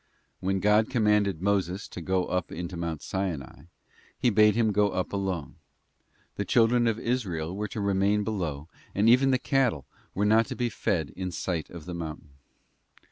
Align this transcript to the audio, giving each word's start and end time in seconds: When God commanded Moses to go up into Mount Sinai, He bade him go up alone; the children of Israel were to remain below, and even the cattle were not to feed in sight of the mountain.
When 0.39 0.59
God 0.61 0.89
commanded 0.89 1.43
Moses 1.43 1.87
to 1.89 2.01
go 2.01 2.25
up 2.25 2.51
into 2.51 2.75
Mount 2.75 3.03
Sinai, 3.03 3.65
He 4.17 4.31
bade 4.31 4.55
him 4.55 4.71
go 4.71 4.89
up 4.89 5.13
alone; 5.13 5.57
the 6.37 6.43
children 6.43 6.87
of 6.87 6.97
Israel 6.97 7.55
were 7.55 7.67
to 7.67 7.79
remain 7.79 8.23
below, 8.23 8.67
and 8.95 9.07
even 9.07 9.29
the 9.29 9.37
cattle 9.37 9.85
were 10.15 10.25
not 10.25 10.47
to 10.47 10.55
feed 10.71 11.11
in 11.11 11.29
sight 11.29 11.69
of 11.69 11.85
the 11.85 11.93
mountain. 11.93 12.31